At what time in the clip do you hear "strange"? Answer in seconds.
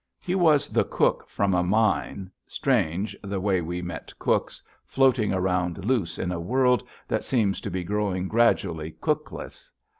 2.47-3.15